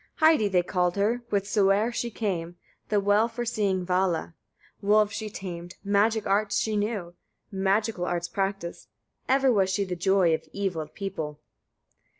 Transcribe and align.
26. 0.17 0.19
Heidi 0.45 0.49
they 0.49 0.63
called 0.63 0.95
her, 0.95 1.21
whithersoe'r 1.29 1.91
she 1.93 2.09
came, 2.09 2.55
the 2.89 2.99
well 2.99 3.27
foreseeing 3.27 3.85
Vala: 3.85 4.33
wolves 4.81 5.13
she 5.13 5.29
tamed, 5.29 5.75
magic 5.83 6.25
arts 6.25 6.57
she 6.57 6.75
knew, 6.75 7.13
magic 7.51 7.99
arts 7.99 8.27
practised; 8.27 8.87
ever 9.29 9.51
was 9.53 9.69
she 9.69 9.83
the 9.85 9.95
joy 9.95 10.33
of 10.33 10.49
evil 10.53 10.87
people. 10.87 11.39